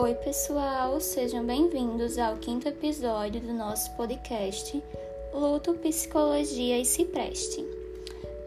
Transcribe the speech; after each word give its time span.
Oi, 0.00 0.14
pessoal, 0.14 1.00
sejam 1.00 1.44
bem-vindos 1.44 2.18
ao 2.18 2.36
quinto 2.36 2.68
episódio 2.68 3.40
do 3.40 3.52
nosso 3.52 3.90
podcast 3.96 4.80
Luto, 5.34 5.74
Psicologia 5.74 6.78
e 6.78 6.84
Cipreste. 6.84 7.66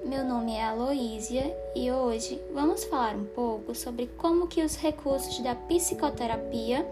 Meu 0.06 0.24
nome 0.24 0.54
é 0.54 0.64
Aloísia 0.64 1.54
e 1.76 1.92
hoje 1.92 2.40
vamos 2.54 2.86
falar 2.86 3.18
um 3.18 3.26
pouco 3.26 3.76
sobre 3.76 4.08
como 4.18 4.48
que 4.48 4.64
os 4.64 4.78
recursos 4.78 5.40
da 5.40 5.54
psicoterapia 5.54 6.88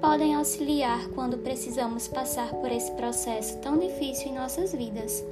podem 0.00 0.34
auxiliar 0.34 1.06
quando 1.08 1.36
precisamos 1.36 2.08
passar 2.08 2.54
por 2.54 2.72
esse 2.72 2.92
processo 2.92 3.58
tão 3.58 3.78
difícil 3.78 4.28
em 4.28 4.34
nossas 4.34 4.72
vidas. 4.72 5.22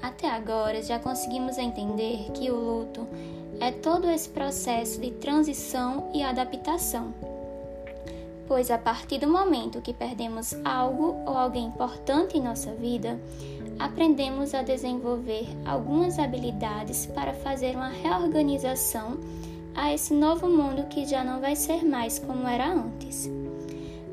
Até 0.00 0.30
agora 0.30 0.82
já 0.82 0.98
conseguimos 0.98 1.58
entender 1.58 2.30
que 2.32 2.50
o 2.50 2.56
luto 2.56 3.06
é 3.60 3.70
todo 3.70 4.08
esse 4.08 4.30
processo 4.30 4.98
de 4.98 5.10
transição 5.10 6.10
e 6.14 6.22
adaptação. 6.22 7.12
Pois 8.50 8.68
a 8.68 8.76
partir 8.76 9.18
do 9.18 9.28
momento 9.28 9.80
que 9.80 9.94
perdemos 9.94 10.56
algo 10.64 11.14
ou 11.24 11.38
alguém 11.38 11.66
importante 11.66 12.36
em 12.36 12.42
nossa 12.42 12.74
vida, 12.74 13.16
aprendemos 13.78 14.54
a 14.54 14.62
desenvolver 14.62 15.46
algumas 15.64 16.18
habilidades 16.18 17.06
para 17.06 17.32
fazer 17.32 17.76
uma 17.76 17.90
reorganização 17.90 19.20
a 19.72 19.94
esse 19.94 20.12
novo 20.12 20.48
mundo 20.48 20.88
que 20.88 21.06
já 21.06 21.22
não 21.22 21.40
vai 21.40 21.54
ser 21.54 21.84
mais 21.84 22.18
como 22.18 22.44
era 22.48 22.72
antes. 22.72 23.30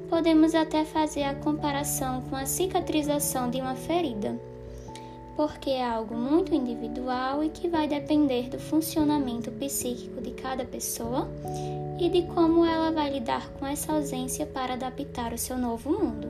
Podemos 0.08 0.54
até 0.54 0.86
fazer 0.86 1.24
a 1.24 1.34
comparação 1.34 2.22
com 2.30 2.36
a 2.36 2.46
cicatrização 2.46 3.50
de 3.50 3.60
uma 3.60 3.74
ferida 3.74 4.40
porque 5.38 5.70
é 5.70 5.88
algo 5.88 6.16
muito 6.16 6.54
individual 6.54 7.44
e 7.44 7.50
que 7.50 7.68
vai 7.68 7.88
depender 7.88 8.50
do 8.50 8.60
funcionamento 8.60 9.52
psíquico 9.52 10.20
de 10.20 10.32
cada 10.32 10.66
pessoa 10.66 11.30
e 12.00 12.10
de 12.10 12.24
como 12.24 12.66
ela 12.66 12.92
vai 12.92 13.12
lidar 13.12 13.48
com 13.52 13.66
essa 13.68 13.94
ausência 13.94 14.48
para 14.48 14.74
adaptar 14.74 15.32
o 15.34 15.38
seu 15.38 15.56
novo 15.56 15.92
mundo. 15.92 16.28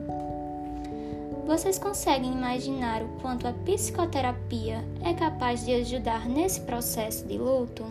Vocês 1.46 1.78
conseguem 1.78 2.30
imaginar 2.30 3.02
o 3.02 3.08
quanto 3.22 3.48
a 3.48 3.52
psicoterapia 3.54 4.84
é 5.02 5.14
capaz 5.14 5.64
de 5.64 5.72
ajudar 5.72 6.28
nesse 6.28 6.60
processo 6.60 7.26
de 7.26 7.38
luto? 7.38 7.86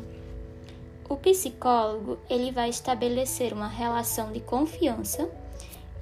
O 1.10 1.18
psicólogo 1.18 2.20
ele 2.30 2.52
vai 2.52 2.70
estabelecer 2.70 3.54
uma 3.54 3.68
relação 3.68 4.32
de 4.32 4.40
confiança 4.42 5.28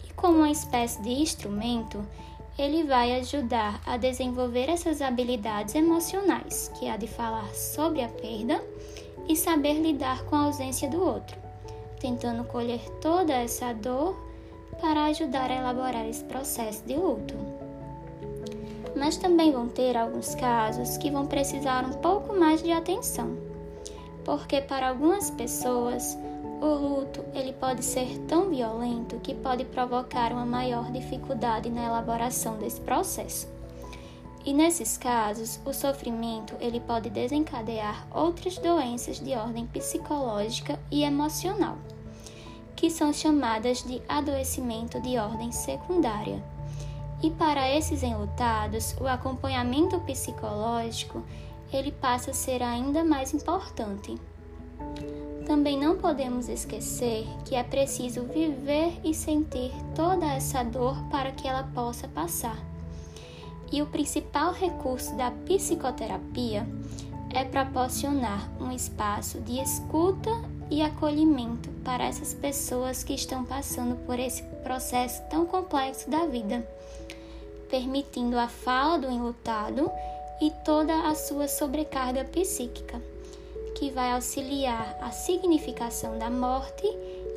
e, 0.06 0.12
como 0.12 0.40
uma 0.40 0.52
espécie 0.52 1.02
de 1.02 1.12
instrumento, 1.12 2.06
ele 2.58 2.84
vai 2.84 3.20
ajudar 3.20 3.82
a 3.86 3.98
desenvolver 3.98 4.70
essas 4.70 5.02
habilidades 5.02 5.76
emocionais, 5.76 6.72
que 6.76 6.86
é 6.86 6.92
a 6.92 6.98
de 6.98 7.08
falar 7.08 7.54
sobre 7.54 8.02
a 8.02 8.08
perda 8.08 8.64
e 9.28 9.36
saber 9.36 9.82
lidar 9.82 10.24
com 10.26 10.36
a 10.36 10.46
ausência 10.46 10.90
do 10.90 11.02
outro, 11.02 11.38
tentando 12.00 12.46
colher 12.46 12.80
toda 13.02 13.34
essa 13.34 13.74
dor 13.74 14.16
para 14.80 15.06
ajudar 15.06 15.52
a 15.52 15.56
elaborar 15.56 16.08
esse 16.08 16.24
processo 16.24 16.86
de 16.86 16.96
luto. 16.96 17.34
Mas 18.96 19.18
também 19.18 19.52
vão 19.52 19.68
ter 19.68 19.98
alguns 19.98 20.34
casos 20.36 20.98
que 20.98 21.12
vão 21.12 21.28
precisar 21.28 21.84
um 21.84 21.94
pouco 21.94 22.38
mais 22.38 22.64
de 22.64 22.72
atenção, 22.72 23.36
porque 24.26 24.60
para 24.60 24.90
algumas 24.90 25.30
pessoas 25.30 26.18
o 26.60 26.66
luto, 26.66 27.24
ele 27.34 27.54
pode 27.54 27.86
ser 27.86 28.18
tão 28.28 28.50
violento 28.50 29.20
que 29.20 29.36
pode 29.36 29.64
provocar 29.66 30.32
uma 30.32 30.46
maior 30.46 30.92
dificuldade 30.92 31.70
na 31.70 31.86
elaboração 31.86 32.58
desse 32.58 32.82
processo. 32.82 33.48
E 34.44 34.54
nesses 34.54 34.98
casos, 34.98 35.60
o 35.66 35.74
sofrimento 35.74 36.56
ele 36.60 36.80
pode 36.80 37.10
desencadear 37.10 38.08
outras 38.12 38.58
doenças 38.58 39.20
de 39.20 39.34
ordem 39.34 39.66
psicológica 39.68 40.80
e 40.92 41.04
emocional, 41.04 41.78
que 42.76 42.90
são 42.90 43.12
chamadas 43.12 43.84
de 43.84 44.02
adoecimento 44.08 45.00
de 45.02 45.18
ordem 45.18 45.52
secundária. 45.52 46.42
E 47.22 47.32
para 47.32 47.70
esses 47.76 48.04
enlutados, 48.04 48.96
o 49.00 49.08
acompanhamento 49.08 50.00
psicológico 50.02 51.24
ele 51.72 51.92
passa 51.92 52.32
a 52.32 52.34
ser 52.34 52.62
ainda 52.62 53.04
mais 53.04 53.34
importante. 53.34 54.18
Também 55.46 55.78
não 55.78 55.98
podemos 55.98 56.50
esquecer 56.50 57.28
que 57.46 57.56
é 57.56 57.64
preciso 57.64 58.24
viver 58.24 59.00
e 59.04 59.14
sentir 59.14 59.72
toda 59.96 60.26
essa 60.26 60.64
dor 60.64 60.98
para 61.12 61.32
que 61.32 61.48
ela 61.48 61.64
possa 61.74 62.08
passar. 62.08 62.58
E 63.72 63.82
o 63.82 63.86
principal 63.86 64.54
recurso 64.54 65.16
da 65.16 65.32
psicoterapia 65.32 66.68
é 67.34 67.44
proporcionar 67.44 68.50
um 68.60 68.72
espaço 68.72 69.40
de 69.42 69.60
escuta 69.60 70.32
e 70.72 70.82
acolhimento 70.82 71.70
para 71.84 72.06
essas 72.06 72.34
pessoas 72.34 73.04
que 73.04 73.14
estão 73.14 73.44
passando 73.44 73.96
por 74.06 74.18
esse 74.18 74.42
processo 74.64 75.22
tão 75.30 75.46
complexo 75.46 76.10
da 76.10 76.26
vida, 76.26 76.68
permitindo 77.70 78.40
a 78.40 78.48
fala 78.48 78.98
do 78.98 79.12
enlutado 79.12 79.92
e 80.42 80.52
toda 80.64 81.08
a 81.08 81.16
sua 81.16 81.48
sobrecarga 81.48 82.24
psíquica 82.26 83.02
que 83.76 83.92
vai 83.92 84.12
auxiliar 84.14 84.98
a 85.02 85.12
significação 85.12 86.18
da 86.18 86.30
morte 86.30 86.88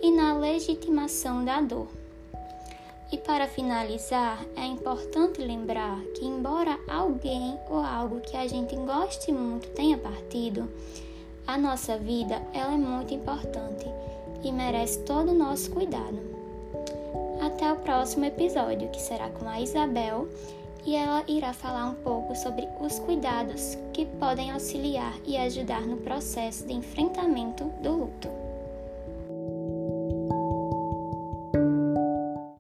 e 0.03 0.11
na 0.11 0.39
legitimação 0.39 1.45
da 1.45 1.61
dor. 1.61 1.89
E 3.11 3.17
para 3.17 3.49
finalizar, 3.49 4.45
é 4.55 4.65
importante 4.65 5.41
lembrar 5.41 5.99
que, 6.15 6.25
embora 6.25 6.79
alguém 6.87 7.59
ou 7.69 7.79
algo 7.79 8.21
que 8.21 8.37
a 8.37 8.47
gente 8.47 8.77
goste 8.77 9.33
muito 9.33 9.69
tenha 9.71 9.97
partido, 9.97 10.69
a 11.47 11.57
nossa 11.57 11.97
vida 11.97 12.41
ela 12.53 12.75
é 12.75 12.77
muito 12.77 13.15
importante 13.15 13.87
e 14.45 14.53
merece 14.53 15.01
todo 15.01 15.31
o 15.31 15.35
nosso 15.35 15.71
cuidado. 15.71 16.19
Até 17.41 17.73
o 17.73 17.77
próximo 17.77 18.27
episódio, 18.27 18.91
que 18.91 19.01
será 19.01 19.31
com 19.31 19.49
a 19.49 19.61
Isabel 19.61 20.29
e 20.89 20.97
ela 20.97 21.23
irá 21.29 21.53
falar 21.53 21.85
um 21.85 21.95
pouco 21.97 22.35
sobre 22.35 22.67
os 22.81 22.99
cuidados 23.01 23.77
que 23.93 24.07
podem 24.07 24.51
auxiliar 24.51 25.13
e 25.27 25.37
ajudar 25.37 25.83
no 25.83 25.99
processo 25.99 26.67
de 26.67 26.73
enfrentamento 26.73 27.65
do 27.83 27.93
luto. 27.93 28.48